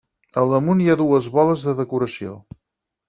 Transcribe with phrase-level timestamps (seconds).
[0.43, 2.33] Al damunt hi ha dues boles de decoració.